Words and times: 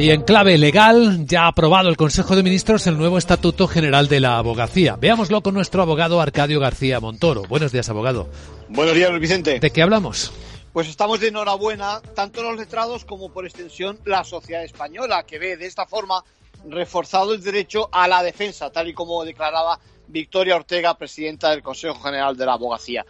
Y 0.00 0.12
en 0.12 0.22
clave 0.22 0.56
legal, 0.56 1.26
ya 1.26 1.42
ha 1.42 1.48
aprobado 1.48 1.90
el 1.90 1.98
Consejo 1.98 2.34
de 2.34 2.42
Ministros 2.42 2.86
el 2.86 2.96
nuevo 2.96 3.18
Estatuto 3.18 3.68
General 3.68 4.08
de 4.08 4.18
la 4.18 4.38
Abogacía. 4.38 4.96
Veámoslo 4.96 5.42
con 5.42 5.52
nuestro 5.52 5.82
abogado 5.82 6.22
Arcadio 6.22 6.58
García 6.58 7.00
Montoro. 7.00 7.42
Buenos 7.42 7.70
días, 7.70 7.90
abogado. 7.90 8.26
Buenos 8.70 8.94
días, 8.94 9.10
Luis 9.10 9.20
Vicente. 9.20 9.60
¿De 9.60 9.70
qué 9.70 9.82
hablamos? 9.82 10.32
Pues 10.72 10.88
estamos 10.88 11.20
de 11.20 11.28
enhorabuena, 11.28 12.00
tanto 12.14 12.42
los 12.42 12.56
letrados 12.56 13.04
como 13.04 13.30
por 13.30 13.44
extensión 13.44 14.00
la 14.06 14.24
sociedad 14.24 14.64
española, 14.64 15.24
que 15.24 15.38
ve 15.38 15.58
de 15.58 15.66
esta 15.66 15.84
forma 15.84 16.24
reforzado 16.66 17.34
el 17.34 17.42
derecho 17.42 17.90
a 17.92 18.08
la 18.08 18.22
defensa, 18.22 18.72
tal 18.72 18.88
y 18.88 18.94
como 18.94 19.22
declaraba 19.22 19.80
Victoria 20.08 20.56
Ortega, 20.56 20.96
presidenta 20.96 21.50
del 21.50 21.62
Consejo 21.62 22.00
General 22.00 22.34
de 22.38 22.46
la 22.46 22.54
Abogacía. 22.54 23.04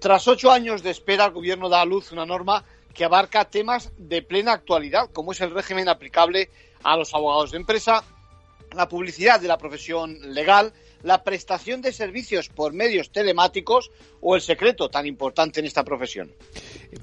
Tras 0.00 0.28
ocho 0.28 0.52
años 0.52 0.84
de 0.84 0.90
espera, 0.90 1.24
el 1.24 1.32
Gobierno 1.32 1.68
da 1.68 1.80
a 1.80 1.84
luz 1.84 2.12
una 2.12 2.24
norma 2.24 2.64
que 2.96 3.04
abarca 3.04 3.44
temas 3.44 3.92
de 3.98 4.22
plena 4.22 4.52
actualidad, 4.52 5.10
como 5.12 5.32
es 5.32 5.40
el 5.40 5.50
régimen 5.50 5.88
aplicable 5.88 6.50
a 6.82 6.96
los 6.96 7.14
abogados 7.14 7.50
de 7.50 7.58
empresa, 7.58 8.02
la 8.74 8.88
publicidad 8.88 9.40
de 9.40 9.48
la 9.48 9.58
profesión 9.58 10.18
legal, 10.34 10.72
la 11.02 11.22
prestación 11.22 11.82
de 11.82 11.92
servicios 11.92 12.48
por 12.48 12.72
medios 12.72 13.12
telemáticos 13.12 13.90
o 14.20 14.34
el 14.34 14.40
secreto 14.40 14.88
tan 14.88 15.06
importante 15.06 15.60
en 15.60 15.66
esta 15.66 15.84
profesión. 15.84 16.32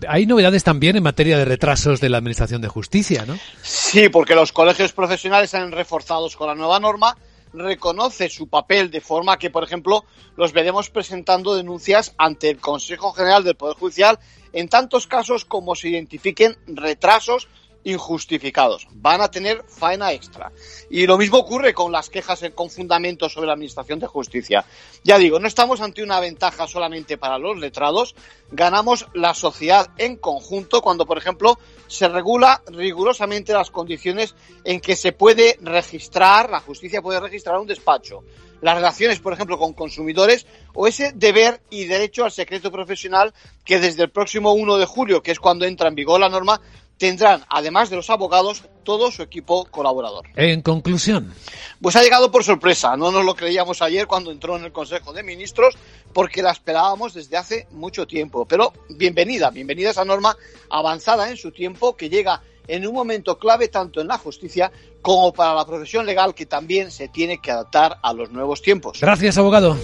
Hay 0.07 0.25
novedades 0.25 0.63
también 0.63 0.95
en 0.95 1.03
materia 1.03 1.37
de 1.37 1.45
retrasos 1.45 2.01
de 2.01 2.09
la 2.09 2.17
Administración 2.17 2.61
de 2.61 2.67
Justicia, 2.67 3.25
¿no? 3.25 3.37
Sí, 3.61 4.09
porque 4.09 4.35
los 4.35 4.51
colegios 4.51 4.93
profesionales 4.93 5.51
se 5.51 5.57
han 5.57 5.71
reforzado 5.71 6.27
con 6.35 6.47
la 6.47 6.55
nueva 6.55 6.79
norma 6.79 7.15
reconoce 7.53 8.29
su 8.29 8.47
papel 8.47 8.89
de 8.91 9.01
forma 9.01 9.37
que, 9.37 9.49
por 9.49 9.63
ejemplo, 9.63 10.05
los 10.35 10.53
veremos 10.53 10.89
presentando 10.89 11.55
denuncias 11.55 12.13
ante 12.17 12.49
el 12.49 12.59
Consejo 12.59 13.13
General 13.13 13.43
del 13.43 13.55
Poder 13.55 13.77
Judicial 13.77 14.19
en 14.51 14.69
tantos 14.69 15.07
casos 15.07 15.45
como 15.45 15.75
se 15.75 15.89
identifiquen 15.89 16.57
retrasos 16.67 17.47
injustificados. 17.83 18.87
Van 18.91 19.21
a 19.21 19.29
tener 19.29 19.63
faena 19.67 20.11
extra. 20.11 20.51
Y 20.89 21.05
lo 21.05 21.17
mismo 21.17 21.37
ocurre 21.37 21.73
con 21.73 21.91
las 21.91 22.09
quejas 22.09 22.43
con 22.55 22.69
fundamento 22.69 23.29
sobre 23.29 23.47
la 23.47 23.53
Administración 23.53 23.99
de 23.99 24.07
Justicia. 24.07 24.65
Ya 25.03 25.17
digo, 25.17 25.39
no 25.39 25.47
estamos 25.47 25.81
ante 25.81 26.03
una 26.03 26.19
ventaja 26.19 26.67
solamente 26.67 27.17
para 27.17 27.37
los 27.37 27.57
letrados, 27.57 28.15
ganamos 28.51 29.07
la 29.13 29.33
sociedad 29.33 29.89
en 29.97 30.17
conjunto 30.17 30.81
cuando, 30.81 31.05
por 31.05 31.17
ejemplo, 31.17 31.59
se 31.87 32.07
regula 32.07 32.61
rigurosamente 32.67 33.53
las 33.53 33.71
condiciones 33.71 34.35
en 34.63 34.79
que 34.79 34.95
se 34.95 35.11
puede 35.11 35.57
registrar, 35.61 36.49
la 36.49 36.59
justicia 36.59 37.01
puede 37.01 37.19
registrar 37.19 37.57
un 37.59 37.67
despacho, 37.67 38.23
las 38.61 38.75
relaciones, 38.75 39.19
por 39.19 39.33
ejemplo, 39.33 39.59
con 39.59 39.73
consumidores 39.73 40.47
o 40.73 40.87
ese 40.87 41.11
deber 41.13 41.61
y 41.69 41.83
derecho 41.83 42.23
al 42.23 42.31
secreto 42.31 42.71
profesional 42.71 43.33
que 43.65 43.79
desde 43.79 44.03
el 44.03 44.09
próximo 44.09 44.53
1 44.53 44.77
de 44.77 44.85
julio, 44.85 45.21
que 45.21 45.31
es 45.31 45.39
cuando 45.39 45.65
entra 45.65 45.89
en 45.89 45.95
vigor 45.95 46.21
la 46.21 46.29
norma, 46.29 46.61
tendrán, 47.03 47.43
además 47.49 47.89
de 47.89 47.97
los 47.97 48.09
abogados, 48.09 48.63
todo 48.85 49.11
su 49.11 49.23
equipo 49.23 49.65
colaborador. 49.65 50.25
En 50.37 50.61
conclusión. 50.61 51.33
Pues 51.81 51.97
ha 51.97 52.01
llegado 52.01 52.31
por 52.31 52.45
sorpresa. 52.45 52.95
No 52.95 53.11
nos 53.11 53.25
lo 53.25 53.35
creíamos 53.35 53.81
ayer 53.81 54.07
cuando 54.07 54.31
entró 54.31 54.55
en 54.55 54.63
el 54.63 54.71
Consejo 54.71 55.11
de 55.11 55.21
Ministros, 55.21 55.75
porque 56.13 56.41
la 56.41 56.51
esperábamos 56.51 57.13
desde 57.13 57.35
hace 57.35 57.67
mucho 57.71 58.07
tiempo. 58.07 58.45
Pero 58.45 58.71
bienvenida, 58.87 59.49
bienvenida 59.49 59.89
a 59.89 59.91
esa 59.91 60.05
norma 60.05 60.37
avanzada 60.69 61.29
en 61.29 61.35
su 61.35 61.51
tiempo 61.51 61.97
que 61.97 62.07
llega 62.07 62.41
en 62.69 62.87
un 62.87 62.93
momento 62.93 63.37
clave 63.37 63.67
tanto 63.67 63.99
en 63.99 64.07
la 64.07 64.17
justicia 64.17 64.71
como 65.01 65.33
para 65.33 65.53
la 65.55 65.65
profesión 65.65 66.05
legal 66.05 66.33
que 66.33 66.45
también 66.45 66.89
se 66.89 67.09
tiene 67.09 67.41
que 67.41 67.51
adaptar 67.51 67.97
a 68.01 68.13
los 68.13 68.31
nuevos 68.31 68.61
tiempos. 68.61 69.01
Gracias, 69.01 69.37
abogado. 69.37 69.75